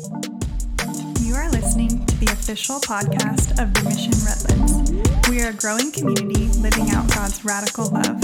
[0.00, 5.28] You are listening to the official podcast of the Mission Redlands.
[5.28, 8.18] We are a growing community living out God's radical love.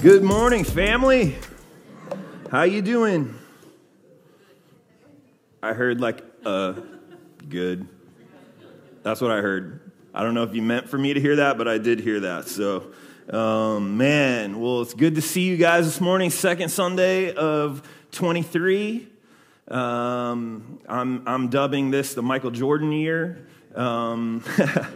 [0.00, 1.36] Good morning, family.
[2.48, 3.34] How you doing?
[5.60, 6.74] I heard like uh
[7.48, 7.88] good.
[9.02, 9.90] That's what I heard.
[10.14, 12.20] I don't know if you meant for me to hear that, but I did hear
[12.20, 12.46] that.
[12.46, 12.92] So,
[13.30, 16.30] um, man, well, it's good to see you guys this morning.
[16.30, 19.08] Second Sunday of 23.
[19.68, 23.46] Um, I'm, I'm dubbing this the Michael Jordan year.
[23.74, 24.42] Um,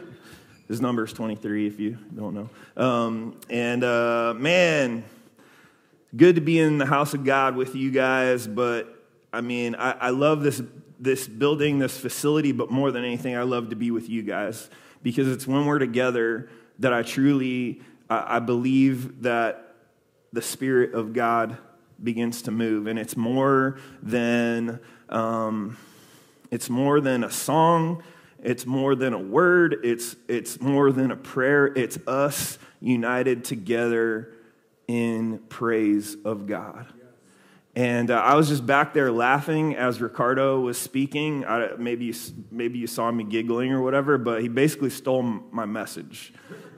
[0.69, 2.83] his number is 23 if you don't know.
[2.83, 5.05] Um, and uh, man,
[6.17, 8.47] good to be in the house of God with you guys.
[8.47, 10.63] But I mean, I, I love this,
[10.99, 14.69] this building, this facility, but more than anything, I love to be with you guys
[15.03, 19.75] because it's when we're together that I truly I, I believe that
[20.33, 21.59] the Spirit of God
[22.03, 25.77] begins to move, and it's more than um,
[26.51, 28.03] it's more than a song.
[28.43, 29.79] It's more than a word.
[29.85, 31.67] It's it's more than a prayer.
[31.67, 34.33] It's us united together
[34.89, 36.87] in praise of God.
[37.75, 41.47] And uh, I was just back there laughing as Ricardo was speaking.
[41.47, 42.15] I, maybe, you,
[42.51, 46.35] maybe you saw me giggling or whatever, but he basically stole my message.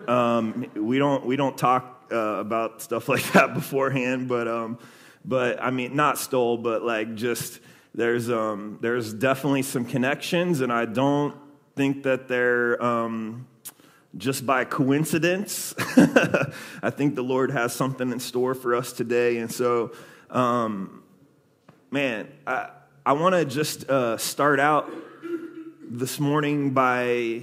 [0.06, 4.78] Um, we, don't, we don't talk uh, about stuff like that beforehand, but, um,
[5.25, 7.61] but I mean, not stole, but like just
[7.94, 11.34] there's, um, there's definitely some connections, and I don't
[11.77, 13.47] think that they're um,
[14.17, 15.75] just by coincidence.
[16.83, 19.39] I think the Lord has something in store for us today.
[19.39, 19.92] And so,
[20.30, 21.02] um,
[21.91, 22.70] man, I,
[23.06, 24.92] I want to just uh, start out
[25.89, 27.42] this morning by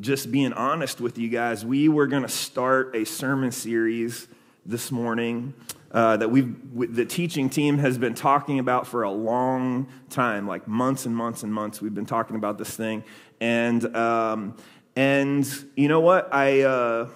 [0.00, 1.64] just being honest with you guys.
[1.64, 4.28] We were going to start a sermon series
[4.64, 5.54] this morning
[5.90, 10.68] uh, that we've the teaching team has been talking about for a long time, like
[10.68, 11.80] months and months and months.
[11.80, 13.04] We've been talking about this thing,
[13.40, 14.56] and um,
[14.96, 16.62] and you know what I.
[16.62, 17.08] Uh,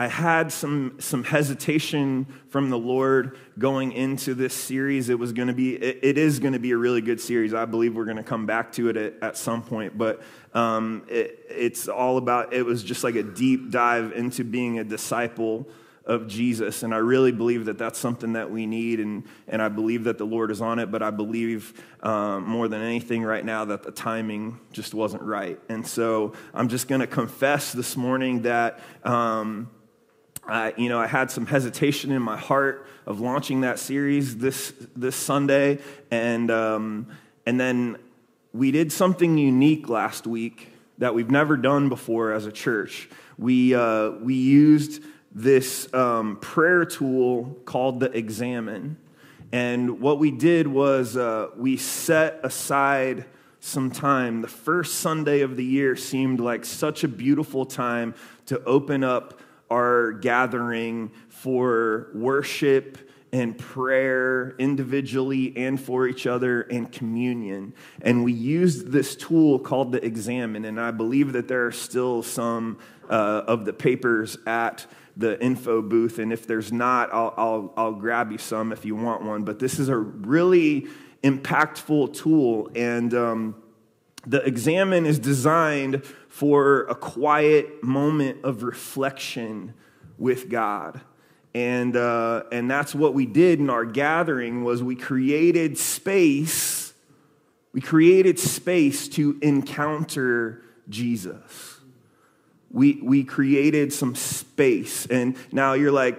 [0.00, 5.08] I had some, some hesitation from the Lord going into this series.
[5.08, 7.52] It was going to be, it, it is going to be a really good series.
[7.52, 10.22] I believe we're going to come back to it at, at some point, but
[10.54, 14.84] um, it, it's all about, it was just like a deep dive into being a
[14.84, 15.66] disciple
[16.08, 16.82] of Jesus.
[16.82, 18.98] And I really believe that that's something that we need.
[18.98, 20.90] And, and I believe that the Lord is on it.
[20.90, 25.60] But I believe um, more than anything right now that the timing just wasn't right.
[25.68, 28.80] And so I'm just going to confess this morning that.
[29.04, 29.70] Um,
[30.50, 34.72] I, you know, I had some hesitation in my heart of launching that series this
[34.96, 35.78] this Sunday,
[36.10, 37.08] and um,
[37.44, 37.98] and then
[38.54, 43.10] we did something unique last week that we've never done before as a church.
[43.36, 45.02] We uh, we used
[45.32, 48.96] this um, prayer tool called the Examen,
[49.52, 53.24] and what we did was uh, we set aside
[53.60, 54.42] some time.
[54.42, 58.14] The first Sunday of the year seemed like such a beautiful time
[58.46, 59.40] to open up
[59.70, 62.98] our gathering for worship
[63.32, 67.74] and prayer individually and for each other and communion.
[68.00, 70.64] And we used this tool called the Examen.
[70.64, 72.78] And I believe that there are still some
[73.10, 74.86] uh, of the papers at
[75.18, 76.18] the info booth.
[76.18, 79.42] And if there's not, I'll, I'll, I'll grab you some if you want one.
[79.42, 80.86] But this is a really
[81.22, 82.70] impactful tool.
[82.74, 83.56] And um,
[84.26, 89.74] the Examen is designed for a quiet moment of reflection
[90.16, 91.00] with God.
[91.54, 96.78] And, uh, and that's what we did in our gathering was we created space
[97.72, 101.77] we created space to encounter jesus
[102.70, 105.06] we, we created some space.
[105.06, 106.18] And now you're like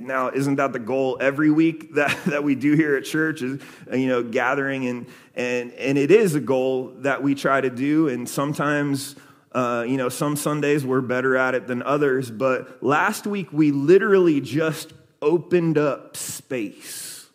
[0.00, 3.60] now isn't that the goal every week that, that we do here at church is
[3.92, 4.86] you know gathering?
[4.86, 8.08] And and and it is a goal that we try to do.
[8.08, 9.16] And sometimes
[9.52, 12.30] uh, you know some sundays we're better at it than others.
[12.30, 17.30] But last week we literally just opened up space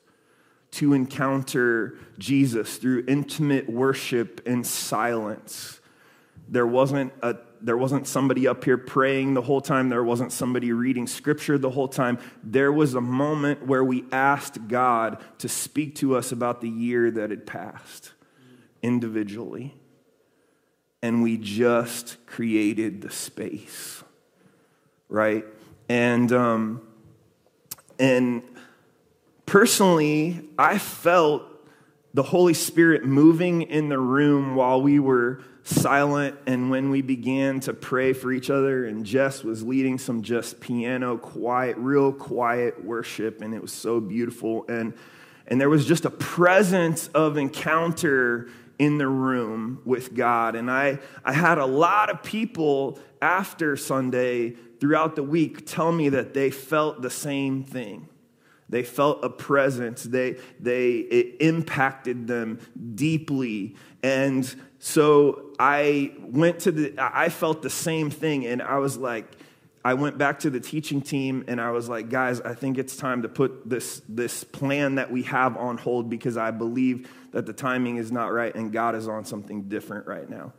[0.72, 5.79] to encounter jesus through intimate worship and silence
[6.50, 9.90] there wasn't a there wasn't somebody up here praying the whole time.
[9.90, 12.18] There wasn't somebody reading scripture the whole time.
[12.44, 17.12] There was a moment where we asked God to speak to us about the year
[17.12, 18.14] that had passed
[18.82, 19.76] individually.
[21.02, 24.04] And we just created the space,
[25.08, 25.46] right?
[25.88, 26.82] And, um,
[27.98, 28.44] and
[29.46, 31.44] personally, I felt
[32.14, 37.60] the Holy Spirit moving in the room while we were silent and when we began
[37.62, 42.84] to pray for each other and Jess was leading some just piano quiet real quiet
[42.84, 44.66] worship and it was so beautiful.
[44.68, 44.94] And
[45.48, 50.56] and there was just a presence of encounter in the room with God.
[50.56, 56.10] And I I had a lot of people after Sunday throughout the week tell me
[56.10, 58.08] that they felt the same thing
[58.70, 60.04] they felt a presence.
[60.04, 62.60] They, they, it impacted them
[62.96, 63.76] deeply.
[64.04, 68.46] And so I went to the, I felt the same thing.
[68.46, 69.26] And I was like,
[69.84, 72.96] I went back to the teaching team and I was like, guys, I think it's
[72.96, 77.46] time to put this, this plan that we have on hold because I believe that
[77.46, 80.54] the timing is not right and God is on something different right now.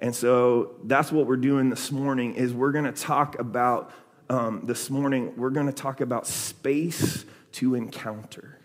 [0.00, 3.92] And so that's what we're doing this morning is we're going to talk about
[4.28, 8.58] um, this morning, we're going to talk about space to encounter.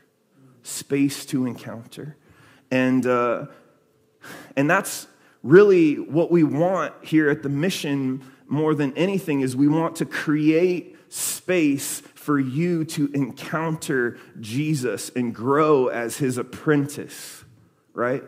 [0.64, 2.18] Space to encounter.
[2.72, 3.48] And, uh,
[4.56, 5.08] and that's
[5.44, 10.06] really what we want here at the mission more than anything is we want to
[10.06, 17.44] create space for you to encounter Jesus and grow as his apprentice,
[17.94, 18.24] right?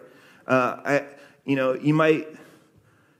[0.47, 1.05] Uh, I,
[1.45, 2.27] you know, you might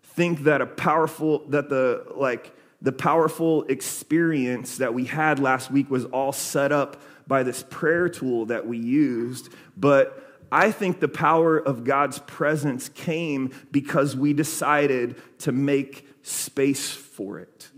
[0.03, 5.89] think that a powerful, that the, like, the powerful experience that we had last week
[5.91, 11.07] was all set up by this prayer tool that we used, but I think the
[11.07, 17.69] power of God's presence came because we decided to make space for it.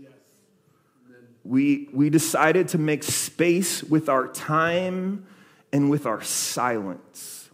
[1.44, 5.24] We, we decided to make space with our time
[5.72, 7.48] and with our silence.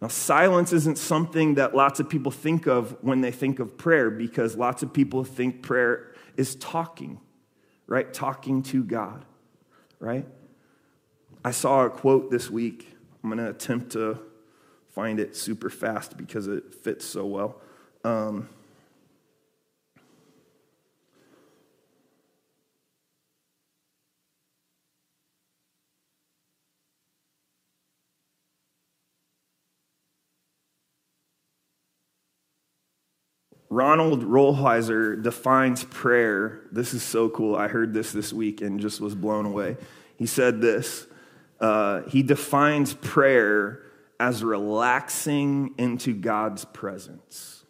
[0.00, 4.10] Now, silence isn't something that lots of people think of when they think of prayer
[4.10, 7.20] because lots of people think prayer is talking,
[7.86, 8.12] right?
[8.12, 9.24] Talking to God,
[10.00, 10.26] right?
[11.44, 12.88] I saw a quote this week.
[13.22, 14.18] I'm going to attempt to
[14.90, 17.60] find it super fast because it fits so well.
[18.04, 18.48] Um,
[33.68, 36.60] Ronald Rolheiser defines prayer.
[36.70, 37.56] This is so cool.
[37.56, 39.78] I heard this this week and just was blown away.
[40.18, 41.06] He said this
[41.62, 43.80] uh, he defines prayer
[44.18, 47.64] as relaxing into God's presence.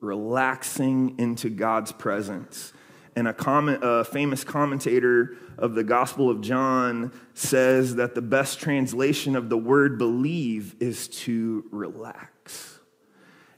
[0.00, 2.74] Relaxing into God's presence.
[3.16, 8.60] And a, comment, a famous commentator of the Gospel of John says that the best
[8.60, 12.80] translation of the word believe is to relax.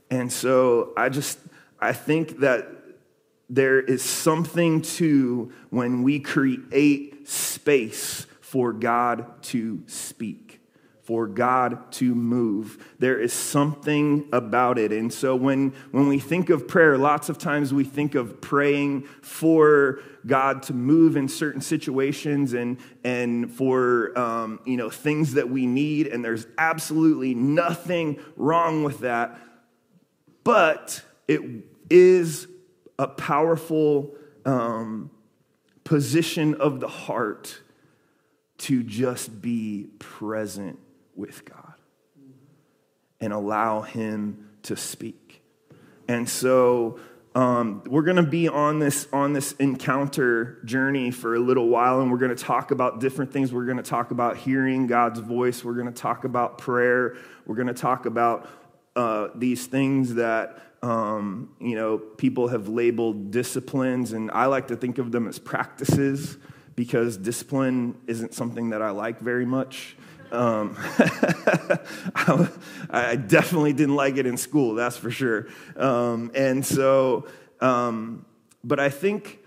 [0.09, 1.41] And so I just,
[1.81, 2.69] I think that
[3.51, 8.27] there is something to when we create space
[8.57, 10.63] for God to speak,
[11.03, 12.95] for God to move.
[12.99, 14.93] There is something about it.
[14.93, 19.03] And so when, when we think of prayer, lots of times we think of praying
[19.21, 25.51] for God to move in certain situations and, and for um, you know, things that
[25.51, 26.07] we need.
[26.07, 29.39] And there's absolutely nothing wrong with that.
[30.45, 31.43] But it
[31.91, 32.49] is
[32.99, 34.15] a powerful
[34.47, 35.11] um,
[35.85, 37.61] position of the heart
[38.59, 40.79] to just be present
[41.15, 41.75] with God
[43.21, 45.43] and allow Him to speak.
[46.09, 46.99] And so
[47.35, 52.01] um, we're going to be on this on this encounter journey for a little while,
[52.01, 53.53] and we're going to talk about different things.
[53.53, 55.63] We're going to talk about hearing God's voice.
[55.63, 57.17] We're going to talk about prayer.
[57.45, 58.49] We're going to talk about
[58.95, 64.77] uh, these things that um, you know people have labeled disciplines, and I like to
[64.77, 66.39] think of them as practices
[66.77, 69.97] because discipline isn't something that I like very much.
[70.31, 70.77] Um,
[72.91, 75.47] I definitely didn't like it in school, that's for sure.
[75.77, 77.27] Um, and so,
[77.61, 78.27] um,
[78.63, 79.41] but I think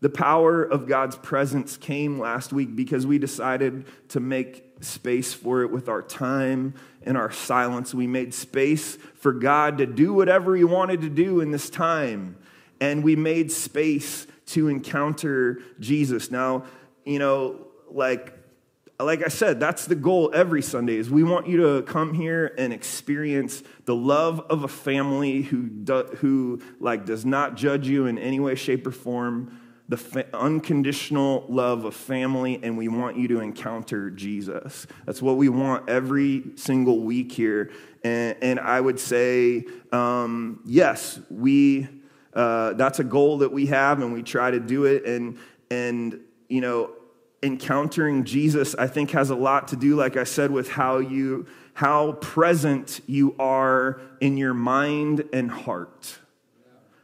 [0.00, 5.62] the power of God's presence came last week because we decided to make space for
[5.62, 7.94] it with our time and our silence.
[7.94, 12.36] We made space for God to do whatever He wanted to do in this time.
[12.80, 16.30] And we made space to encounter Jesus.
[16.30, 16.64] Now,
[17.04, 18.32] you know, like
[19.00, 22.54] like I said, that's the goal every Sunday is we want you to come here
[22.56, 28.06] and experience the love of a family who do, who like does not judge you
[28.06, 33.16] in any way shape or form, the fa- unconditional love of family and we want
[33.16, 34.86] you to encounter Jesus.
[35.06, 37.72] That's what we want every single week here.
[38.04, 41.88] And, and I would say um, yes, we
[42.34, 45.04] uh, that's a goal that we have, and we try to do it.
[45.06, 45.38] And
[45.70, 46.90] and you know,
[47.42, 51.46] encountering Jesus, I think, has a lot to do, like I said, with how you
[51.74, 56.18] how present you are in your mind and heart.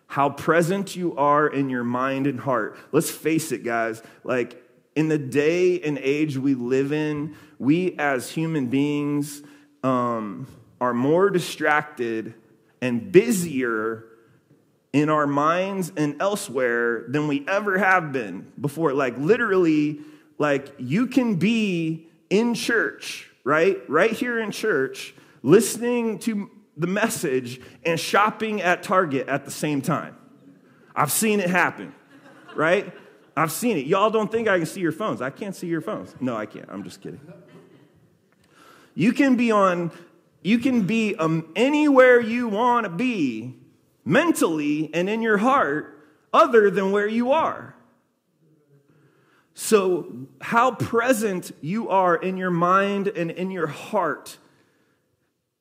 [0.06, 2.76] How present you are in your mind and heart.
[2.90, 4.02] Let's face it, guys.
[4.25, 4.60] Like
[4.96, 9.42] in the day and age we live in, we as human beings
[9.82, 10.46] um,
[10.80, 12.34] are more distracted
[12.80, 14.04] and busier
[14.92, 18.92] in our minds and elsewhere than we ever have been before.
[18.92, 20.00] Like, literally,
[20.38, 23.78] like, you can be in church, right?
[23.88, 29.80] Right here in church, listening to the message and shopping at Target at the same
[29.80, 30.16] time.
[30.94, 31.94] I've seen it happen,
[32.56, 32.92] right?
[33.37, 33.87] I've seen it.
[33.87, 35.23] Y'all don't think I can see your phones.
[35.23, 36.14] I can't see your phones.
[36.20, 36.66] No, I can't.
[36.68, 37.20] I'm just kidding.
[38.94, 39.92] You can be on,
[40.42, 43.60] you can be um, anywhere you want to be
[44.04, 45.97] mentally and in your heart
[46.33, 47.75] other than where you are.
[49.54, 54.38] So, how present you are in your mind and in your heart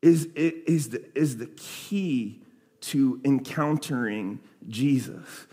[0.02, 2.42] is, is, the, is the key
[2.82, 5.48] to encountering Jesus.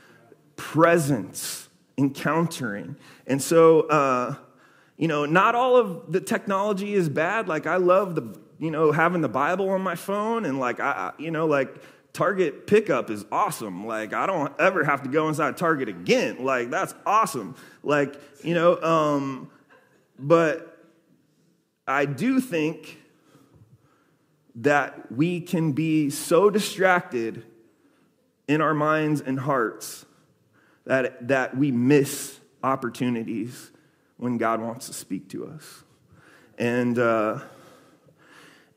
[0.55, 2.97] Presence, encountering.
[3.27, 4.37] And so, uh,
[4.97, 7.49] you know, not all of the technology is bad.
[7.49, 11.13] Like, I love the, you know, having the Bible on my phone and, like, I,
[11.19, 11.75] you know, like,
[12.17, 13.87] Target pickup is awesome.
[13.87, 16.43] Like, I don't ever have to go inside Target again.
[16.43, 17.57] Like, that's awesome.
[17.83, 19.51] Like, you know, um,
[20.19, 20.83] but
[21.87, 23.03] I do think
[24.55, 27.45] that we can be so distracted
[28.49, 30.07] in our minds and hearts
[30.87, 33.73] that, that we miss opportunities
[34.17, 35.85] when God wants to speak to us.
[36.57, 37.41] And, uh,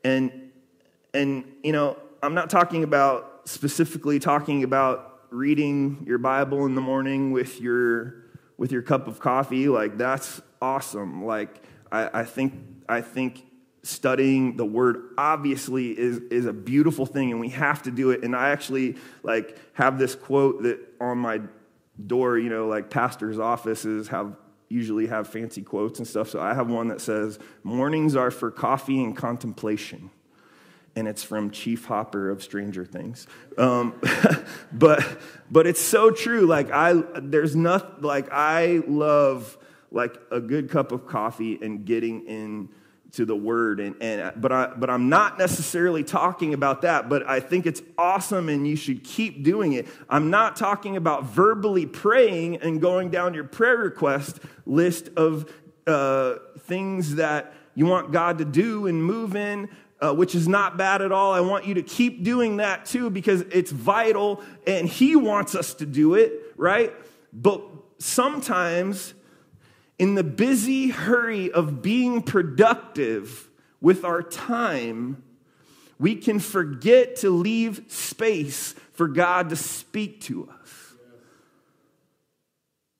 [0.04, 0.50] and,
[1.14, 6.80] and, you know, I'm not talking about specifically talking about reading your Bible in the
[6.80, 8.24] morning with your
[8.56, 11.24] with your cup of coffee, like that's awesome.
[11.24, 12.54] Like I, I think
[12.88, 13.46] I think
[13.82, 18.22] studying the word obviously is is a beautiful thing and we have to do it.
[18.22, 21.40] And I actually like have this quote that on my
[22.06, 24.36] door, you know, like pastors' offices have
[24.68, 26.28] usually have fancy quotes and stuff.
[26.28, 30.10] So I have one that says, Mornings are for coffee and contemplation
[30.96, 33.26] and it's from Chief Hopper of Stranger Things.
[33.56, 34.00] Um,
[34.72, 35.06] but
[35.50, 36.46] but it's so true.
[36.46, 39.56] Like I, there's nothing like I love
[39.90, 42.68] like a good cup of coffee and getting in
[43.12, 47.28] to the word and, and but I but I'm not necessarily talking about that but
[47.28, 49.88] I think it's awesome and you should keep doing it.
[50.08, 55.52] I'm not talking about verbally praying and going down your prayer request list of
[55.88, 59.68] uh, things that you want God to do and move in
[60.00, 61.32] uh, which is not bad at all.
[61.32, 65.74] I want you to keep doing that too because it's vital and He wants us
[65.74, 66.92] to do it, right?
[67.32, 67.62] But
[67.98, 69.14] sometimes,
[69.98, 73.48] in the busy hurry of being productive
[73.80, 75.22] with our time,
[75.98, 80.94] we can forget to leave space for God to speak to us.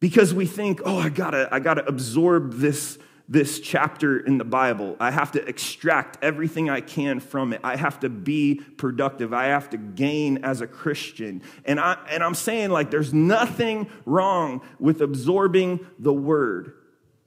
[0.01, 2.99] Because we think, oh, I gotta, I gotta absorb this
[3.31, 4.97] this chapter in the Bible.
[4.99, 7.61] I have to extract everything I can from it.
[7.63, 9.33] I have to be productive.
[9.33, 11.41] I have to gain as a Christian.
[11.65, 16.75] And, I, and I'm saying, like, there's nothing wrong with absorbing the word.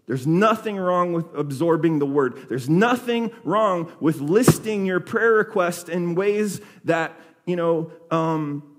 [0.06, 2.50] There's nothing wrong with absorbing the word.
[2.50, 8.76] There's nothing wrong with listing your prayer request in ways that, you know, um,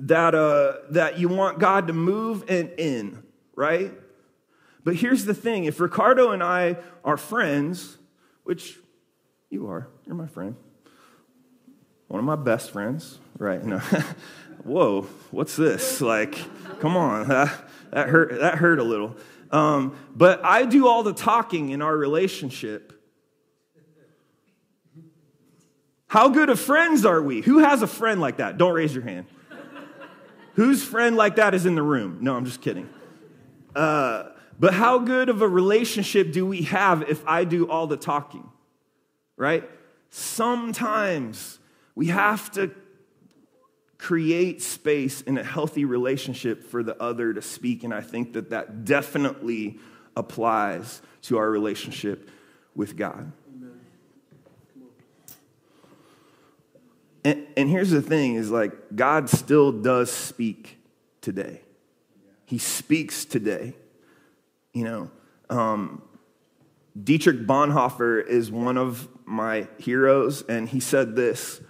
[0.00, 3.22] that, uh, that you want God to move and in,
[3.54, 3.90] right?
[4.86, 7.98] But here's the thing if Ricardo and I are friends,
[8.44, 8.78] which
[9.50, 10.54] you are, you're my friend,
[12.06, 13.64] one of my best friends, right?
[13.64, 13.78] No.
[14.62, 15.02] Whoa,
[15.32, 16.00] what's this?
[16.00, 16.38] Like,
[16.78, 18.38] come on, that, that hurt.
[18.38, 19.16] That hurt a little.
[19.50, 22.92] Um, but I do all the talking in our relationship.
[26.06, 27.40] How good of friends are we?
[27.40, 28.56] Who has a friend like that?
[28.56, 29.26] Don't raise your hand.
[30.54, 32.18] Whose friend like that is in the room?
[32.20, 32.88] No, I'm just kidding.
[33.74, 37.96] Uh, but how good of a relationship do we have if I do all the
[37.96, 38.48] talking?
[39.36, 39.68] Right?
[40.10, 41.58] Sometimes
[41.94, 42.70] we have to
[43.98, 47.84] create space in a healthy relationship for the other to speak.
[47.84, 49.78] And I think that that definitely
[50.16, 52.30] applies to our relationship
[52.74, 53.32] with God.
[57.24, 60.78] And, and here's the thing is like, God still does speak
[61.20, 61.62] today.
[62.44, 63.74] He speaks today.
[64.76, 65.10] You know,
[65.48, 66.02] um,
[67.02, 71.62] Dietrich Bonhoeffer is one of my heroes, and he said this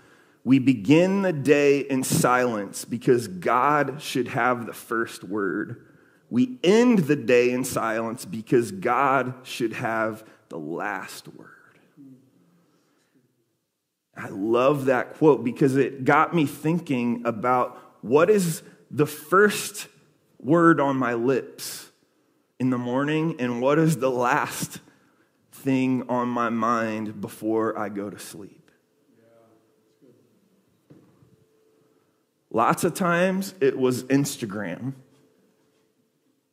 [0.43, 5.87] We begin the day in silence because God should have the first word.
[6.31, 11.79] We end the day in silence because God should have the last word.
[14.17, 19.87] I love that quote because it got me thinking about what is the first
[20.41, 21.87] word on my lips
[22.59, 24.81] in the morning and what is the last
[25.53, 28.71] thing on my mind before I go to sleep.
[32.51, 34.95] Lots of times it was Instagram,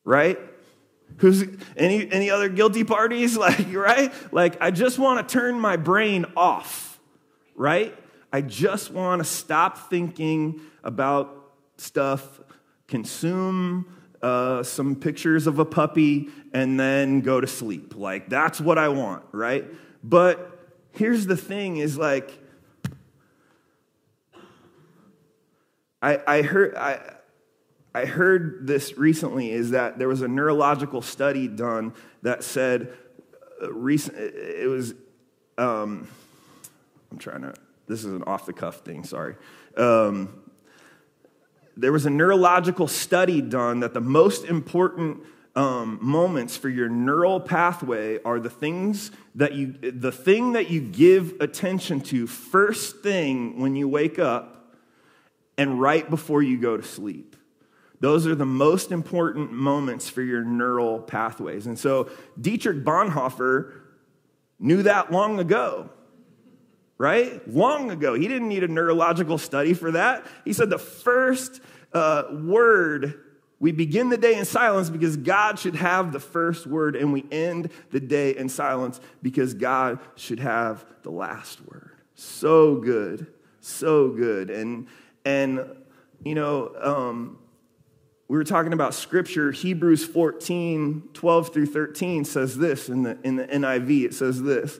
[0.03, 0.39] right?
[1.17, 1.43] Who's
[1.77, 3.37] any any other guilty parties?
[3.43, 4.11] Like, right?
[4.33, 6.99] Like, I just want to turn my brain off,
[7.55, 7.95] right?
[8.31, 12.41] I just want to stop thinking about stuff,
[12.87, 13.85] consume
[14.23, 17.95] uh, some pictures of a puppy, and then go to sleep.
[17.95, 19.65] Like, that's what I want, right?
[20.03, 20.59] But
[20.93, 22.31] here's the thing is like,
[26.01, 26.75] I, I heard.
[26.75, 26.99] I,
[27.95, 32.91] I heard this recently is that there was a neurological study done that said
[33.61, 34.95] uh, recent it was
[35.59, 36.07] um,
[37.11, 37.53] I'm trying to
[37.85, 39.35] this is an off the cuff thing sorry
[39.77, 40.42] um,
[41.75, 45.23] there was a neurological study done that the most important
[45.55, 50.81] um, moments for your neural pathway are the things that you the thing that you
[50.81, 54.73] give attention to first thing when you wake up
[55.57, 57.33] and right before you go to sleep
[58.03, 61.67] those are the most important moments for your neural pathways.
[61.67, 63.71] And so Dietrich Bonhoeffer
[64.59, 65.89] knew that long ago,
[67.03, 67.45] right?
[67.53, 68.13] Long ago.
[68.13, 70.25] He didn't need a neurological study for that.
[70.45, 71.59] He said the first
[71.91, 73.19] uh, word,
[73.59, 77.25] we begin the day in silence because God should have the first word, and we
[77.29, 81.91] end the day in silence because God should have the last word.
[82.15, 83.27] So good,
[83.59, 84.49] so good.
[84.49, 84.87] And,
[85.25, 85.75] and
[86.23, 87.37] you know, um,
[88.29, 89.51] we were talking about scripture.
[89.51, 94.05] Hebrews 14, 12 through 13 says this in the, in the NIV.
[94.05, 94.79] It says this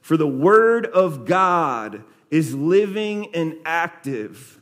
[0.00, 4.60] For the word of God is living and active,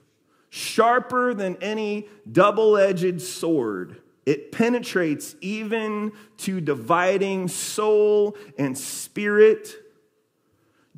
[0.51, 4.01] sharper than any double edged sword.
[4.27, 9.75] It penetrates even to dividing soul and spirit,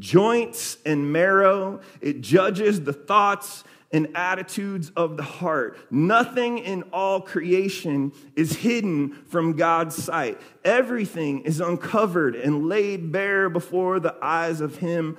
[0.01, 1.81] joints and marrow.
[2.01, 5.79] It judges the thoughts and attitudes of the heart.
[5.91, 10.41] Nothing in all creation is hidden from God's sight.
[10.65, 15.19] Everything is uncovered and laid bare before the eyes of Him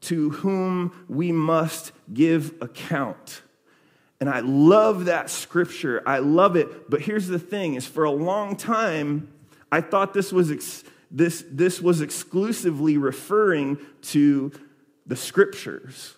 [0.00, 3.42] to whom we must give account.
[4.20, 6.02] And I love that scripture.
[6.06, 6.90] I love it.
[6.90, 9.28] But here's the thing is for a long time
[9.70, 14.52] I thought this was ex- this this was exclusively referring to
[15.06, 16.14] the scriptures.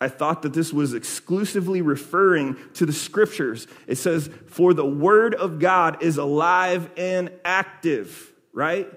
[0.00, 3.68] I thought that this was exclusively referring to the scriptures.
[3.86, 8.90] It says, For the word of God is alive and active, right?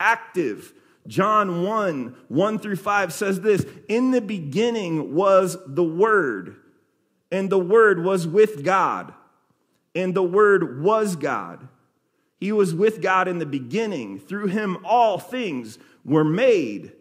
[0.00, 0.72] Active.
[1.08, 6.56] John 1 1 through 5 says this In the beginning was the Word,
[7.32, 9.14] and the Word was with God,
[9.94, 11.66] and the Word was God.
[12.38, 14.18] He was with God in the beginning.
[14.18, 16.92] Through him, all things were made.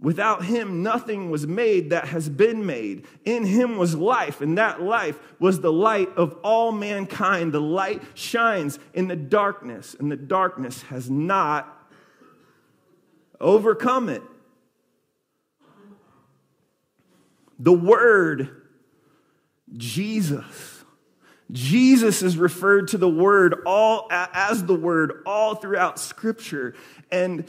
[0.00, 3.06] Without him, nothing was made that has been made.
[3.24, 7.52] In him was life, and that life was the light of all mankind.
[7.52, 11.88] The light shines in the darkness, and the darkness has not
[13.40, 14.22] overcome it.
[17.58, 18.62] The Word,
[19.76, 20.83] Jesus.
[21.52, 26.74] Jesus is referred to the Word all as the Word all throughout Scripture.
[27.10, 27.44] And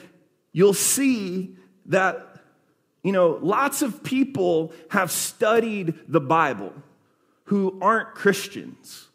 [0.51, 1.55] you'll see
[1.87, 2.35] that
[3.05, 6.73] you know, lots of people have studied the Bible
[7.43, 9.09] who aren't Christians,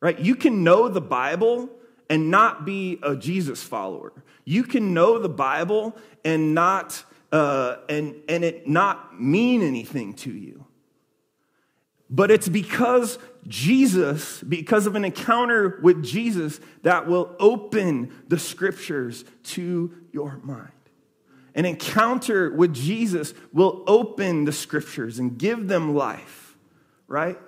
[0.00, 0.18] right?
[0.18, 1.68] You can know the Bible
[2.08, 4.14] and not be a Jesus follower.
[4.46, 10.30] You can know the Bible and not uh, and and it not mean anything to
[10.30, 10.64] you.
[12.14, 19.24] But it's because Jesus, because of an encounter with Jesus, that will open the scriptures
[19.42, 20.70] to your mind.
[21.56, 26.56] An encounter with Jesus will open the scriptures and give them life,
[27.08, 27.38] right?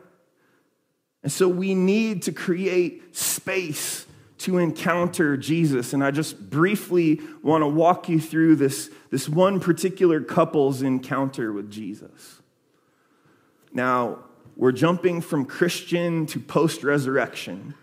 [1.22, 4.04] And so we need to create space
[4.38, 5.92] to encounter Jesus.
[5.92, 11.52] And I just briefly want to walk you through this, this one particular couple's encounter
[11.52, 12.42] with Jesus.
[13.72, 14.24] Now,
[14.56, 17.74] we're jumping from Christmas to post resurrection.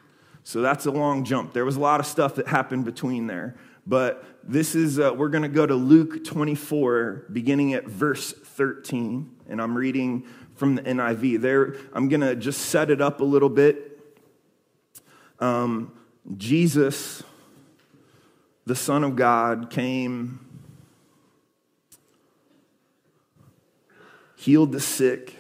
[0.44, 1.54] So that's a long jump.
[1.54, 3.56] There was a lot of stuff that happened between there.
[3.86, 9.30] But this is, uh, we're going to go to Luke 24, beginning at verse 13.
[9.48, 11.42] And I'm reading from the NIV.
[11.42, 14.00] There, I'm going to just set it up a little bit.
[15.40, 15.94] Um,
[16.38, 17.24] Jesus,
[18.66, 20.40] the Son of God, came,
[24.38, 25.36] healed the sick,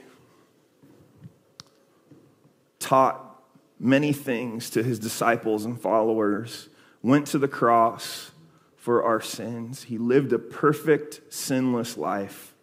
[2.83, 3.41] taught
[3.79, 6.69] many things to his disciples and followers,
[7.01, 8.31] went to the cross
[8.75, 9.83] for our sins.
[9.83, 12.53] He lived a perfect, sinless life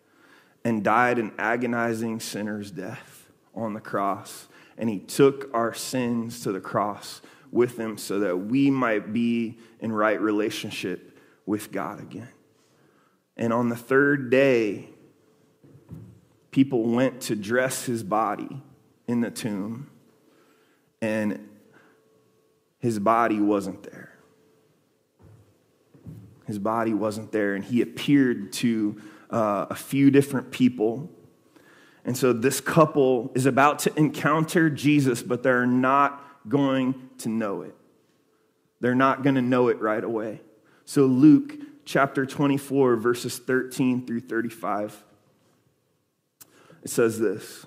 [0.64, 4.48] and died an agonizing sinner's death on the cross.
[4.76, 9.58] And he took our sins to the cross with him so that we might be
[9.80, 12.28] in right relationship with God again.
[13.36, 14.90] And on the third day,
[16.50, 18.62] people went to dress his body
[19.06, 19.90] in the tomb,
[21.00, 21.48] and
[22.78, 24.12] his body wasn't there.
[26.46, 31.08] His body wasn't there, and he appeared to uh, a few different people.
[32.04, 37.62] And so this couple is about to encounter Jesus, but they're not going to know
[37.62, 37.76] it.
[38.80, 40.40] They're not going to know it right away.
[40.86, 45.04] So, Luke chapter 24, verses 13 through 35,
[46.82, 47.66] it says this.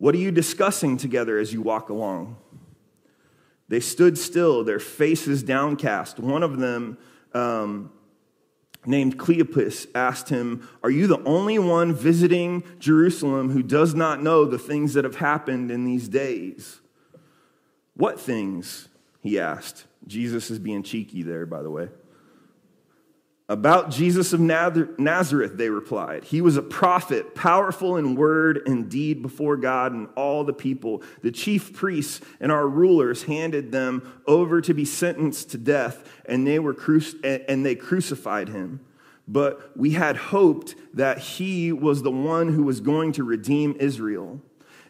[0.00, 2.38] What are you discussing together as you walk along?
[3.68, 6.18] They stood still, their faces downcast.
[6.18, 6.96] One of them,
[7.34, 7.92] um,
[8.86, 14.46] named Cleopas asked him, Are you the only one visiting Jerusalem who does not know
[14.46, 16.80] the things that have happened in these days?
[17.92, 18.88] What things?
[19.20, 19.84] He asked.
[20.06, 21.90] Jesus is being cheeky there, by the way.
[23.50, 26.22] About Jesus of Nazareth, they replied.
[26.22, 31.02] He was a prophet, powerful in word and deed before God and all the people.
[31.22, 36.46] The chief priests and our rulers handed them over to be sentenced to death, and
[36.46, 36.76] they, were
[37.24, 38.86] and they crucified him.
[39.26, 44.40] But we had hoped that he was the one who was going to redeem Israel.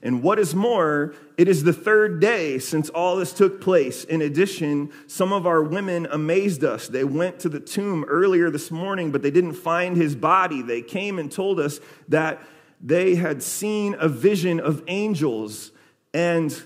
[0.03, 4.05] And what is more, it is the third day since all this took place.
[4.05, 6.89] In addition, some of our women amazed us.
[6.89, 10.63] They went to the tomb earlier this morning, but they didn't find his body.
[10.63, 12.41] They came and told us that
[12.81, 15.71] they had seen a vision of angels
[16.15, 16.63] and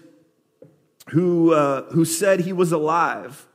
[1.08, 3.48] who, uh, who said he was alive.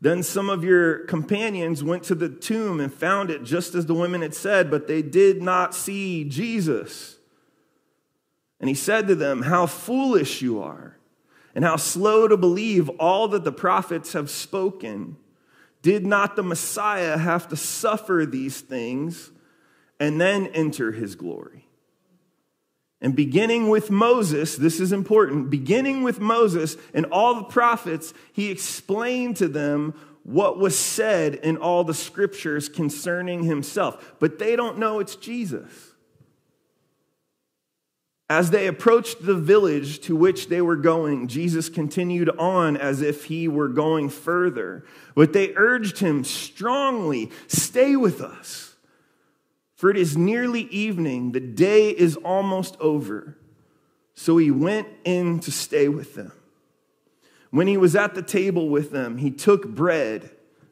[0.00, 3.94] Then some of your companions went to the tomb and found it just as the
[3.94, 7.16] women had said, but they did not see Jesus.
[8.60, 10.96] And he said to them, How foolish you are,
[11.54, 15.16] and how slow to believe all that the prophets have spoken.
[15.82, 19.30] Did not the Messiah have to suffer these things
[19.98, 21.66] and then enter his glory?
[23.00, 28.50] And beginning with Moses, this is important, beginning with Moses and all the prophets, he
[28.50, 34.14] explained to them what was said in all the scriptures concerning himself.
[34.18, 35.89] But they don't know it's Jesus.
[38.30, 43.24] As they approached the village to which they were going, Jesus continued on as if
[43.24, 44.84] he were going further.
[45.16, 48.76] But they urged him strongly stay with us,
[49.74, 53.36] for it is nearly evening, the day is almost over.
[54.14, 56.30] So he went in to stay with them.
[57.50, 60.30] When he was at the table with them, he took bread,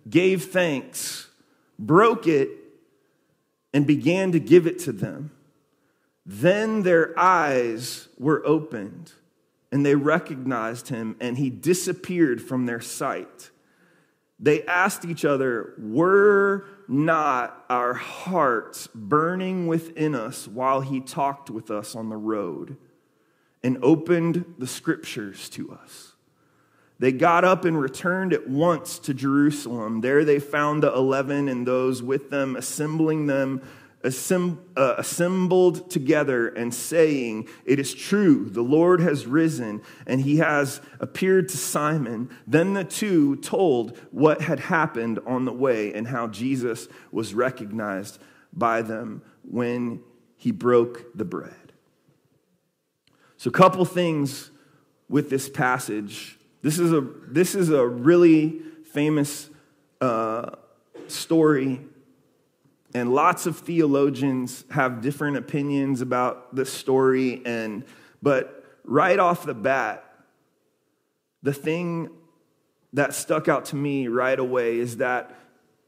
[0.09, 1.29] gave thanks,
[1.77, 2.51] broke it,
[3.75, 5.33] and began to give it to them.
[6.31, 9.13] Then their eyes were opened
[9.73, 13.49] and they recognized him and he disappeared from their sight.
[14.39, 21.71] They asked each other, Were not our hearts burning within us while he talked with
[21.71, 22.77] us on the road
[23.63, 26.13] and opened the scriptures to us?
[26.99, 30.03] They got up and returned at once to Jerusalem.
[30.03, 33.63] There they found the eleven and those with them, assembling them
[34.03, 41.49] assembled together and saying, It is true, the Lord has risen, and he has appeared
[41.51, 42.31] to Simon.
[42.47, 48.19] Then the two told what had happened on the way and how Jesus was recognized
[48.53, 50.01] by them when
[50.37, 51.73] he broke the bread.
[53.37, 54.51] So, a couple things
[55.09, 56.39] with this passage.
[56.63, 59.49] This is a, this is a really famous
[60.01, 60.51] uh,
[61.07, 61.81] story
[62.99, 67.85] and lots of theologians have different opinions about this story and
[68.21, 70.05] but right off the bat
[71.43, 72.11] the thing
[72.93, 75.35] that stuck out to me right away is that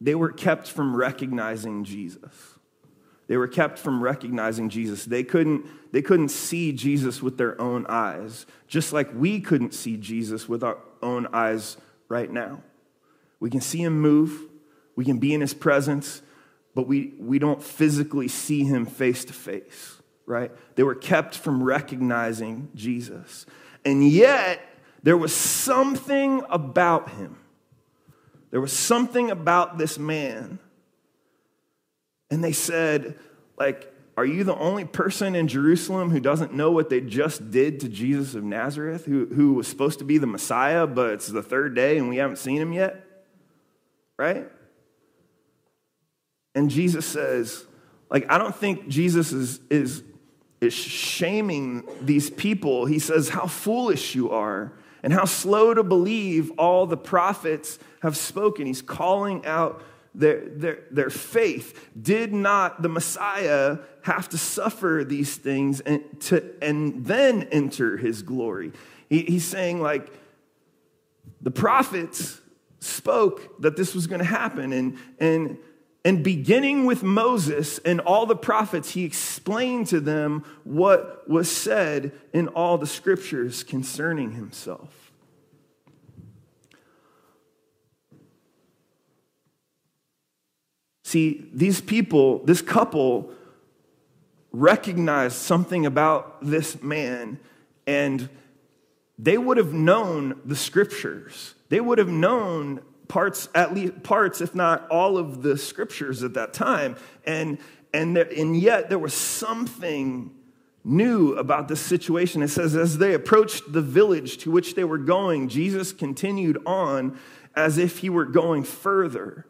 [0.00, 2.32] they were kept from recognizing Jesus.
[3.26, 5.04] They were kept from recognizing Jesus.
[5.04, 9.96] They couldn't, they couldn't see Jesus with their own eyes, just like we couldn't see
[9.96, 11.76] Jesus with our own eyes
[12.08, 12.62] right now.
[13.38, 14.46] We can see him move,
[14.96, 16.22] we can be in his presence,
[16.74, 20.52] but we, we don't physically see him face to face, right?
[20.76, 23.46] They were kept from recognizing Jesus.
[23.84, 24.60] And yet,
[25.02, 27.38] there was something about him.
[28.50, 30.58] There was something about this man.
[32.30, 33.18] And they said,
[33.58, 37.80] like, are you the only person in Jerusalem who doesn't know what they just did
[37.80, 41.42] to Jesus of Nazareth, who, who was supposed to be the Messiah, but it's the
[41.42, 43.04] third day and we haven't seen him yet?
[44.18, 44.50] Right?
[46.54, 47.64] And Jesus says,
[48.10, 50.02] like, I don't think Jesus is, is,
[50.60, 52.86] is shaming these people.
[52.86, 58.16] He says, How foolish you are and how slow to believe all the prophets have
[58.16, 58.66] spoken.
[58.66, 59.82] He's calling out
[60.14, 61.88] their, their, their faith.
[62.00, 68.22] Did not the Messiah have to suffer these things and, to, and then enter his
[68.22, 68.72] glory?
[69.08, 70.12] He, he's saying, like,
[71.40, 72.40] the prophets
[72.80, 74.72] spoke that this was going to happen.
[74.72, 75.58] And, and,
[76.04, 82.12] and beginning with Moses and all the prophets, he explained to them what was said
[82.32, 85.12] in all the scriptures concerning himself.
[91.04, 93.32] See, these people, this couple,
[94.52, 97.40] recognized something about this man,
[97.86, 98.28] and
[99.18, 101.54] they would have known the scriptures.
[101.68, 102.80] They would have known
[103.10, 106.96] parts, at least parts, if not all of the scriptures at that time.
[107.26, 107.58] And,
[107.92, 110.30] and, there, and yet there was something
[110.84, 112.40] new about this situation.
[112.40, 117.18] It says, as they approached the village to which they were going, Jesus continued on
[117.56, 119.44] as if he were going further.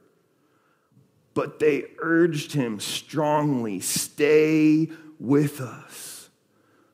[1.35, 4.89] But they urged him strongly, Stay
[5.21, 6.31] with us.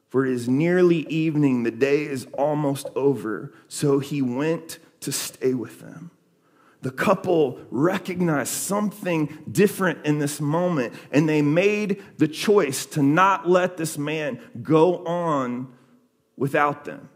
[0.08, 3.54] For it is nearly evening, the day is almost over.
[3.68, 6.10] So he went to stay with them.
[6.86, 13.48] The couple recognized something different in this moment, and they made the choice to not
[13.48, 15.74] let this man go on
[16.36, 17.08] without them.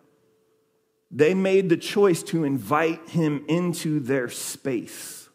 [1.13, 5.29] They made the choice to invite him into their space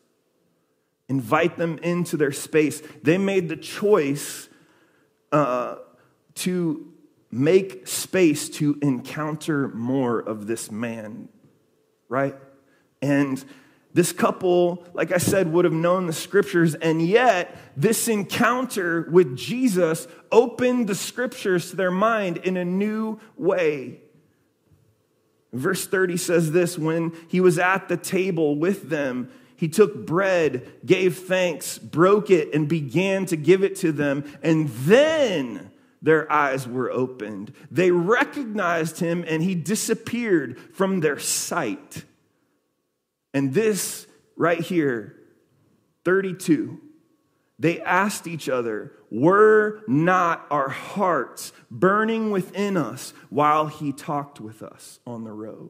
[1.08, 2.82] invite them into their space.
[3.04, 4.50] They made the choice
[5.32, 5.76] uh,
[6.34, 6.92] to
[7.32, 11.30] make space to encounter more of this man,
[12.10, 12.36] right?
[13.02, 13.46] And
[13.96, 19.38] this couple, like I said, would have known the scriptures, and yet this encounter with
[19.38, 24.02] Jesus opened the scriptures to their mind in a new way.
[25.54, 30.70] Verse 30 says this when he was at the table with them, he took bread,
[30.86, 34.30] gave thanks, broke it, and began to give it to them.
[34.44, 37.54] And then their eyes were opened.
[37.72, 42.04] They recognized him, and he disappeared from their sight.
[43.36, 45.18] And this right here,
[46.06, 46.80] 32,
[47.60, 54.64] they asked each other, Were not our hearts burning within us while he talked with
[54.64, 55.70] us on the road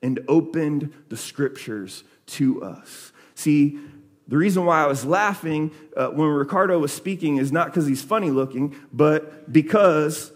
[0.00, 3.12] and opened the scriptures to us?
[3.34, 3.80] See,
[4.28, 8.02] the reason why I was laughing uh, when Ricardo was speaking is not because he's
[8.02, 10.30] funny looking, but because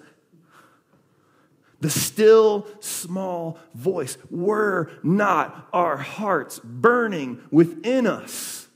[1.87, 8.67] the still small voice were not our hearts burning within us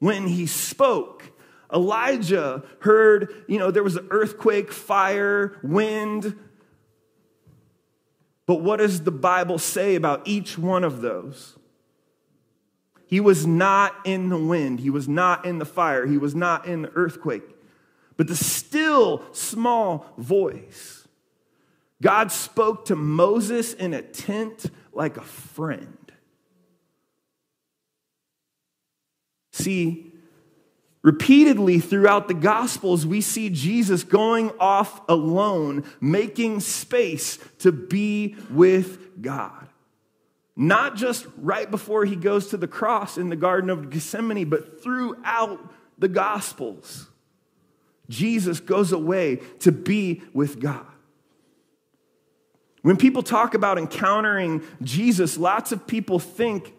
[0.00, 1.30] when he spoke.
[1.72, 6.36] Elijah heard, you know, there was an earthquake, fire, wind.
[8.46, 11.56] But what does the Bible say about each one of those?
[13.06, 14.80] He was not in the wind.
[14.80, 16.04] He was not in the fire.
[16.04, 17.44] He was not in the earthquake.
[18.16, 21.03] But the still small voice,
[22.02, 25.98] God spoke to Moses in a tent like a friend.
[29.52, 30.12] See,
[31.02, 39.22] repeatedly throughout the Gospels, we see Jesus going off alone, making space to be with
[39.22, 39.68] God.
[40.56, 44.82] Not just right before he goes to the cross in the Garden of Gethsemane, but
[44.82, 47.08] throughout the Gospels.
[48.08, 50.86] Jesus goes away to be with God.
[52.84, 56.74] When people talk about encountering Jesus, lots of people think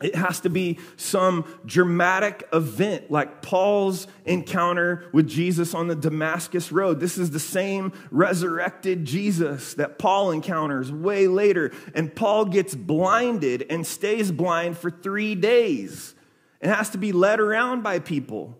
[0.00, 6.70] It has to be some dramatic event like Paul's encounter with Jesus on the Damascus
[6.70, 7.00] Road.
[7.00, 11.72] This is the same resurrected Jesus that Paul encounters way later.
[11.94, 16.14] And Paul gets blinded and stays blind for three days
[16.60, 18.56] and has to be led around by people,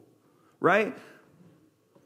[0.58, 0.96] right?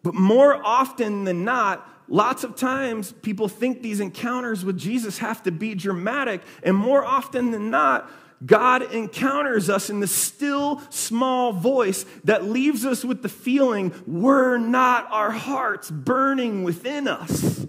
[0.02, 5.42] But more often than not, lots of times people think these encounters with Jesus have
[5.44, 6.42] to be dramatic.
[6.62, 8.08] And more often than not,
[8.44, 14.58] God encounters us in the still small voice that leaves us with the feeling we're
[14.58, 17.66] not our hearts burning within us.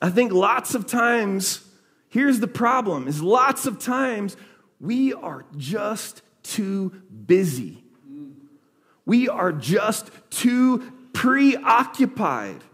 [0.00, 1.62] I think lots of times,
[2.08, 4.38] here's the problem is lots of times
[4.80, 6.90] we are just too
[7.26, 7.84] busy.
[9.04, 12.64] We are just too preoccupied.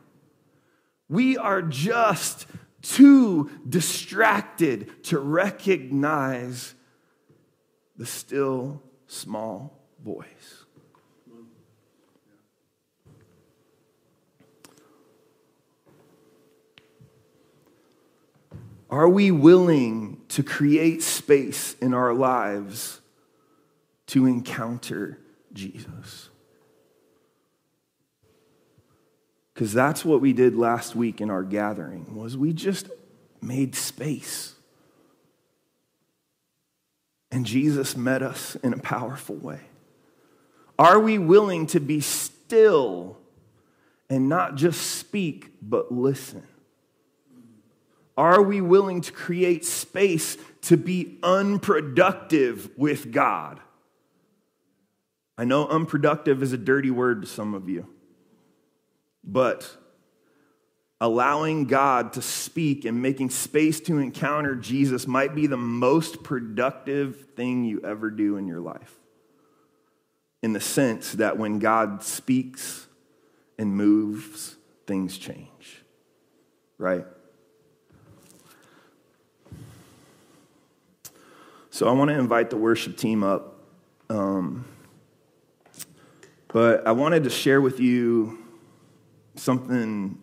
[1.09, 2.47] We are just
[2.81, 6.77] too distracted to recognize
[7.97, 10.65] the still small voice.
[18.89, 23.01] Are we willing to create space in our lives
[24.07, 25.19] to encounter
[25.53, 26.29] Jesus?
[29.57, 32.91] Because that's what we did last week in our gathering was we just
[33.41, 34.55] made space.
[37.31, 39.61] And jesus met us in a powerful way.
[40.79, 43.17] Are we willing to be still
[44.11, 46.47] and not just speak but listen?
[48.15, 53.59] Are we willing to create space to be unproductive with god?
[55.39, 57.89] I know unproductive is a dirty word to some of you
[59.27, 59.77] but
[61.01, 67.31] allowing God to speak and making space to encounter Jesus might be the most productive
[67.37, 68.95] thing you ever do in your life.
[70.43, 72.87] In the sense that when God speaks
[73.59, 75.83] and moves, things change.
[76.79, 77.05] Right?
[81.71, 83.61] So I want to invite the worship team up.
[84.09, 84.65] Um,
[86.49, 88.46] but I wanted to share with you
[89.37, 90.19] something,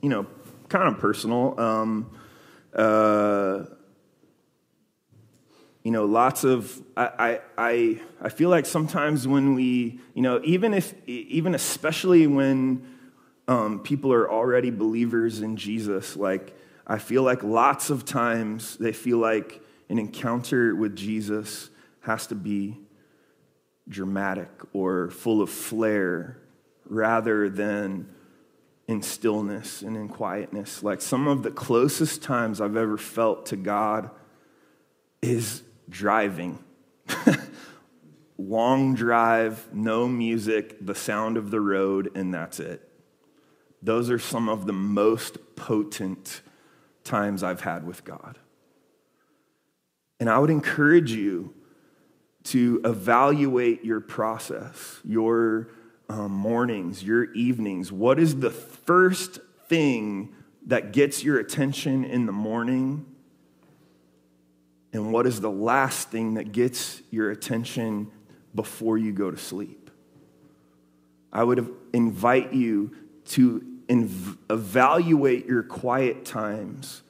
[0.00, 0.26] you know,
[0.68, 1.58] kind of personal.
[1.58, 2.10] Um,
[2.74, 3.64] uh,
[5.82, 10.74] you know, lots of I, I I feel like sometimes when we, you know, even
[10.74, 12.86] if even especially when
[13.46, 16.54] um, people are already believers in Jesus, like
[16.86, 22.34] I feel like lots of times they feel like an encounter with Jesus has to
[22.34, 22.78] be
[23.88, 26.38] dramatic or full of flair
[26.84, 28.08] rather than
[28.88, 30.82] in stillness and in quietness.
[30.82, 34.10] Like some of the closest times I've ever felt to God
[35.20, 36.58] is driving.
[38.38, 42.82] Long drive, no music, the sound of the road, and that's it.
[43.82, 46.40] Those are some of the most potent
[47.04, 48.38] times I've had with God.
[50.18, 51.54] And I would encourage you
[52.44, 55.68] to evaluate your process, your
[56.08, 57.92] um, mornings, your evenings?
[57.92, 60.34] What is the first thing
[60.66, 63.06] that gets your attention in the morning?
[64.92, 68.10] And what is the last thing that gets your attention
[68.54, 69.90] before you go to sleep?
[71.32, 77.02] I would invite you to inv- evaluate your quiet times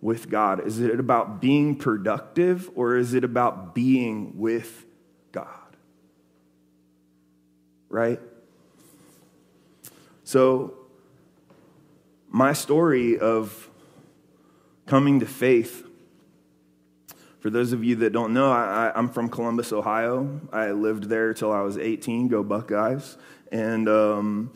[0.00, 0.66] with God.
[0.66, 4.86] Is it about being productive or is it about being with
[5.32, 5.48] God?
[7.88, 8.20] Right?
[10.26, 10.74] So,
[12.28, 13.70] my story of
[14.84, 15.86] coming to faith,
[17.38, 20.40] for those of you that don't know, I, am from Columbus, Ohio.
[20.52, 23.16] I lived there till I was 18, go Buckeyes.
[23.52, 24.50] And, um,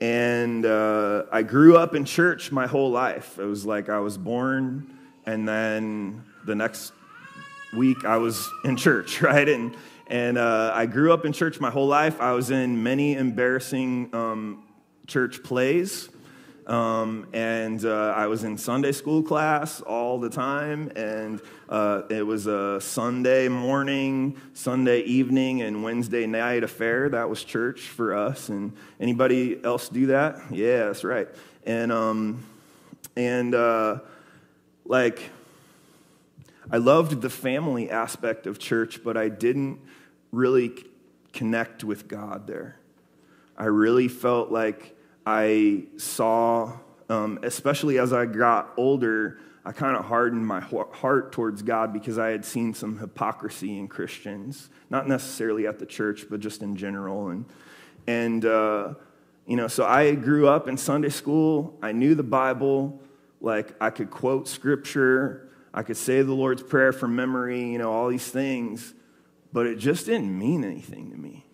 [0.00, 3.38] and uh, I grew up in church my whole life.
[3.38, 4.90] It was like I was born,
[5.26, 6.94] and then the next
[7.76, 9.50] week I was in church, right?
[9.50, 12.22] And, and uh, I grew up in church my whole life.
[12.22, 14.64] I was in many embarrassing um,
[15.10, 16.08] church plays.
[16.66, 22.24] Um, and uh, I was in Sunday school class all the time, and uh, it
[22.24, 27.08] was a Sunday morning, Sunday evening, and Wednesday night affair.
[27.08, 28.50] That was church for us.
[28.50, 30.36] And anybody else do that?
[30.52, 31.28] Yeah, that's right.
[31.66, 32.44] And um,
[33.16, 33.98] and uh,
[34.84, 35.28] like,
[36.70, 39.80] I loved the family aspect of church, but I didn't
[40.30, 40.72] really
[41.32, 42.76] connect with God there.
[43.58, 44.96] I really felt like
[45.26, 46.78] I saw
[47.10, 52.18] um, especially as I got older, I kind of hardened my heart towards God because
[52.18, 56.76] I had seen some hypocrisy in Christians, not necessarily at the church, but just in
[56.76, 57.30] general.
[57.30, 57.44] And,
[58.06, 58.94] and uh,
[59.44, 61.76] you know, so I grew up in Sunday school.
[61.82, 63.02] I knew the Bible.
[63.40, 65.50] Like, I could quote scripture.
[65.74, 68.94] I could say the Lord's Prayer from memory, you know, all these things.
[69.52, 71.44] But it just didn't mean anything to me.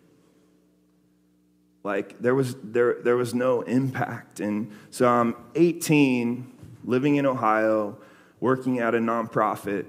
[1.87, 4.41] Like, there was, there, there was no impact.
[4.41, 6.53] And so I'm 18
[6.85, 7.97] living in Ohio,
[8.41, 9.87] working at a nonprofit,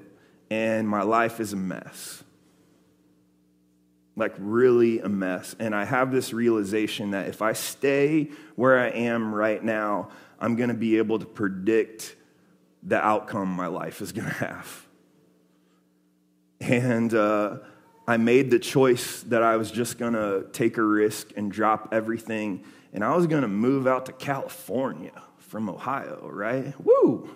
[0.51, 2.23] and my life is a mess.
[4.15, 5.55] Like, really a mess.
[5.57, 10.55] And I have this realization that if I stay where I am right now, I'm
[10.55, 12.15] going to be able to predict
[12.83, 14.85] the outcome my life is going to have.
[16.61, 17.57] And uh,
[18.07, 21.89] I made the choice that I was just going to take a risk and drop
[21.91, 22.63] everything.
[22.93, 26.73] And I was going to move out to California from Ohio, right?
[26.83, 27.29] Woo!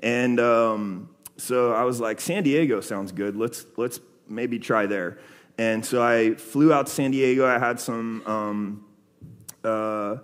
[0.00, 3.36] And um, so I was like, San Diego sounds good.
[3.36, 5.18] Let's let's maybe try there.
[5.58, 7.46] And so I flew out to San Diego.
[7.46, 8.84] I had some um,
[9.62, 10.16] uh,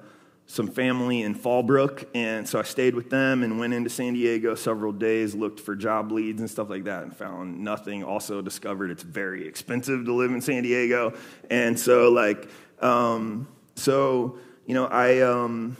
[0.50, 4.56] some family in Fallbrook, and so I stayed with them and went into San Diego
[4.56, 8.02] several days, looked for job leads and stuff like that, and found nothing.
[8.02, 11.14] Also discovered it's very expensive to live in San Diego,
[11.50, 12.48] and so like
[12.80, 13.46] um,
[13.76, 15.20] so you know I.
[15.20, 15.76] Um,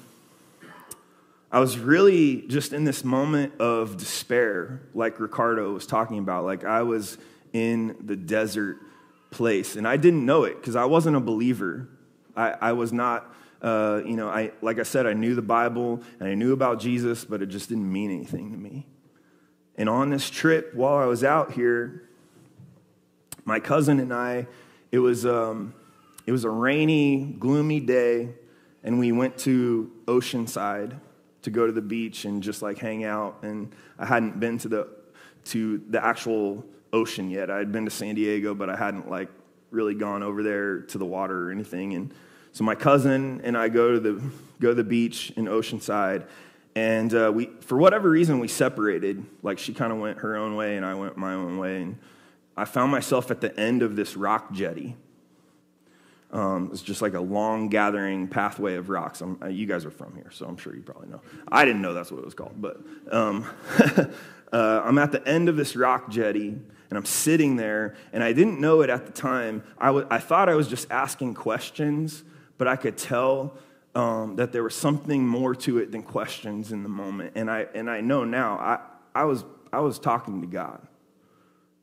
[1.52, 6.44] I was really just in this moment of despair, like Ricardo was talking about.
[6.44, 7.18] Like I was
[7.52, 8.76] in the desert
[9.32, 11.88] place, and I didn't know it because I wasn't a believer.
[12.36, 16.02] I, I was not, uh, you know, I like I said, I knew the Bible
[16.18, 18.86] and I knew about Jesus, but it just didn't mean anything to me.
[19.76, 22.08] And on this trip, while I was out here,
[23.44, 24.46] my cousin and I,
[24.92, 25.74] it was um,
[26.26, 28.30] it was a rainy, gloomy day,
[28.82, 30.98] and we went to Oceanside
[31.42, 33.38] to go to the beach and just like hang out.
[33.42, 34.88] And I hadn't been to the
[35.46, 37.50] to the actual ocean yet.
[37.50, 39.28] I had been to San Diego, but I hadn't like
[39.70, 41.94] really gone over there to the water or anything.
[41.94, 42.12] And
[42.53, 44.22] so my cousin and I go to the
[44.61, 46.26] go to the beach in Oceanside,
[46.74, 49.24] and uh, we for whatever reason we separated.
[49.42, 51.82] Like she kind of went her own way, and I went my own way.
[51.82, 51.98] And
[52.57, 54.96] I found myself at the end of this rock jetty
[56.32, 59.20] um, it's just like a long gathering pathway of rocks.
[59.20, 61.20] Uh, you guys are from here, so I'm sure you probably know.
[61.48, 62.80] I didn't know that's what it was called, but
[63.11, 63.44] um,
[64.53, 68.32] uh, I'm at the end of this rock jetty, and I'm sitting there, and I
[68.32, 69.64] didn't know it at the time.
[69.78, 72.22] I, w- I thought I was just asking questions,
[72.61, 73.54] but I could tell
[73.94, 77.32] um, that there was something more to it than questions in the moment.
[77.36, 78.80] And I, and I know now, I,
[79.14, 80.86] I, was, I was talking to God.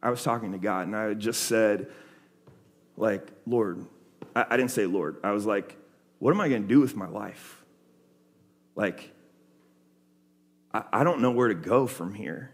[0.03, 1.88] I was talking to God, and I just said,
[2.95, 3.88] like, Lord,
[4.36, 5.17] I, I didn't say Lord.
[5.23, 5.75] I was like,
[6.19, 7.63] what am I going to do with my life?
[8.75, 9.11] Like,
[10.75, 12.51] I, I don't know where to go from here.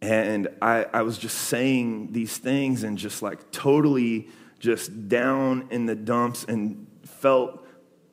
[0.00, 4.28] And I, I was just saying these things and just like totally
[4.62, 7.66] just down in the dumps and felt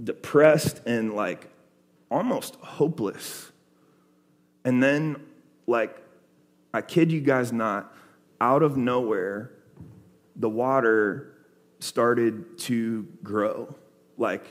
[0.03, 1.47] depressed and like
[2.09, 3.51] almost hopeless.
[4.65, 5.27] And then,
[5.67, 5.95] like,
[6.73, 7.93] I kid you guys not,
[8.41, 9.51] out of nowhere,
[10.35, 11.35] the water
[11.79, 13.75] started to grow.
[14.17, 14.43] Like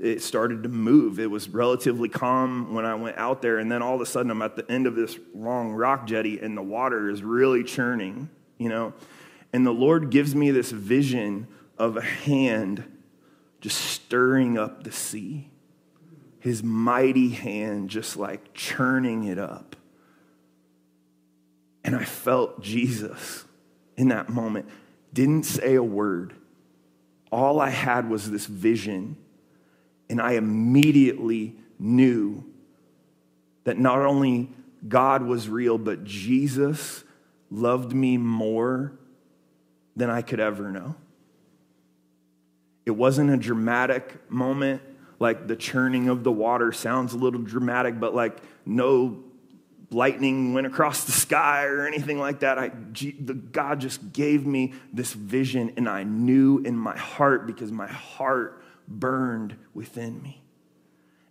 [0.00, 1.18] it started to move.
[1.18, 4.30] It was relatively calm when I went out there, and then all of a sudden
[4.30, 8.28] I'm at the end of this long rock jetty, and the water is really churning,
[8.58, 8.92] you know?
[9.56, 11.48] And the Lord gives me this vision
[11.78, 12.84] of a hand
[13.62, 15.48] just stirring up the sea.
[16.40, 19.74] His mighty hand just like churning it up.
[21.82, 23.46] And I felt Jesus
[23.96, 24.68] in that moment.
[25.14, 26.34] Didn't say a word
[27.32, 29.16] all I had was this vision,
[30.10, 32.44] and I immediately knew
[33.64, 34.50] that not only
[34.86, 37.04] God was real, but Jesus
[37.50, 38.92] loved me more
[39.96, 40.94] than I could ever know.
[42.84, 44.82] It wasn't a dramatic moment,
[45.18, 49.24] like the churning of the water sounds a little dramatic, but like no
[49.90, 52.58] lightning went across the sky or anything like that.
[52.58, 57.72] I, the, God just gave me this vision, and I knew in my heart because
[57.72, 60.42] my heart burned within me.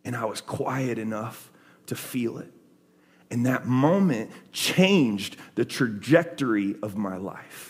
[0.03, 1.51] And I was quiet enough
[1.87, 2.51] to feel it.
[3.31, 7.64] And that moment changed the trajectory of my life.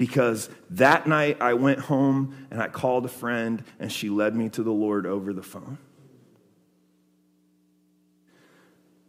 [0.00, 4.48] Because that night I went home and I called a friend, and she led me
[4.48, 5.76] to the Lord over the phone.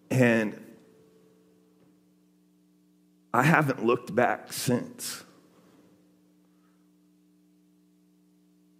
[0.09, 0.61] And
[3.33, 5.23] I haven't looked back since.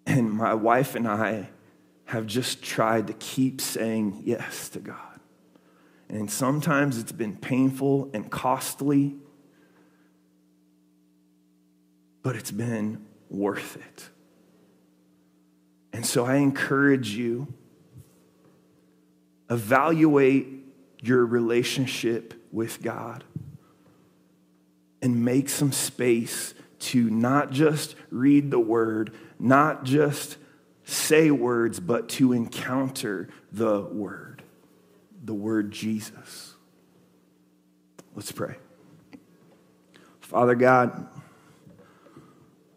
[0.06, 1.48] And my wife and I
[2.04, 4.98] have just tried to keep saying yes to God.
[6.10, 9.16] And sometimes it's been painful and costly,
[12.24, 14.10] but it's been worth it.
[15.94, 17.54] And so I encourage you
[19.50, 20.48] evaluate
[21.02, 23.24] your relationship with God
[25.02, 30.38] and make some space to not just read the word, not just
[30.86, 34.44] say words, but to encounter the word,
[35.24, 36.56] the word Jesus.
[38.16, 38.56] Let's pray.
[40.22, 41.08] Father God,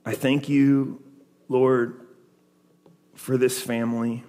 [0.06, 1.02] I thank you,
[1.48, 2.06] Lord,
[3.14, 4.22] for this family.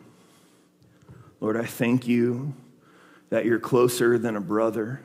[1.42, 2.54] Lord, I thank you
[3.30, 5.02] that you're closer than a brother.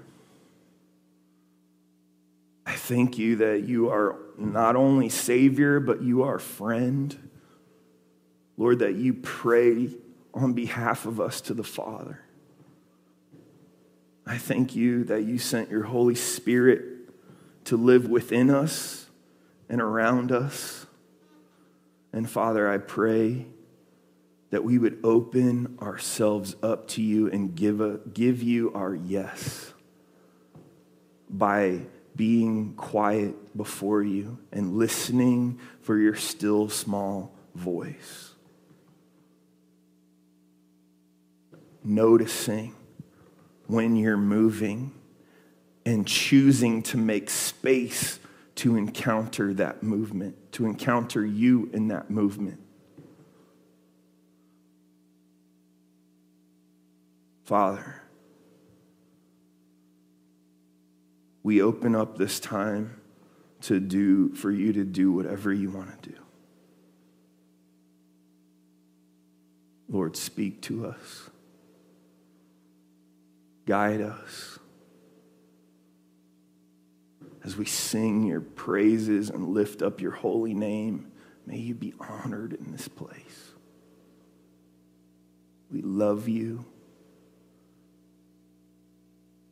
[2.65, 7.17] I thank you that you are not only Savior, but you are friend.
[8.57, 9.89] Lord, that you pray
[10.33, 12.21] on behalf of us to the Father.
[14.25, 16.85] I thank you that you sent your Holy Spirit
[17.65, 19.00] to live within us
[19.71, 20.85] and around us.
[22.13, 23.47] And Father, I pray
[24.51, 29.73] that we would open ourselves up to you and give, a, give you our yes
[31.31, 31.83] by
[32.17, 38.35] being quiet before you and listening for your still small voice.
[41.85, 42.75] Noticing
[43.69, 44.93] when you're moving
[45.87, 48.19] and choosing to make space
[48.61, 52.61] to encounter that movement, to encounter you in that movement.
[57.45, 58.03] Father,
[61.43, 63.01] we open up this time
[63.63, 66.17] to do for you to do whatever you want to do.
[69.89, 71.31] Lord, speak to us.
[73.65, 74.60] Guide us.
[77.43, 81.11] As we sing your praises and lift up your holy name,
[81.47, 83.53] may you be honored in this place.
[85.71, 86.65] We love you.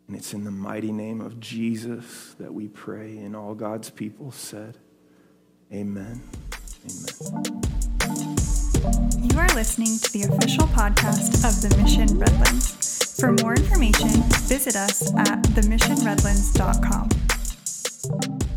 [0.06, 3.18] And it's in the mighty name of Jesus that we pray.
[3.18, 4.78] And all God's people said,
[5.72, 6.22] Amen.
[6.84, 7.62] Amen.
[9.20, 13.20] You are listening to the official podcast of the Mission Redlands.
[13.20, 14.08] For more information,
[14.46, 17.27] visit us at themissionredlands.com
[18.10, 18.47] you